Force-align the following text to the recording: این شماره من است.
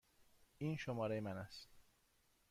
این 0.57 0.75
شماره 0.75 1.19
من 1.21 1.37
است. 1.37 1.69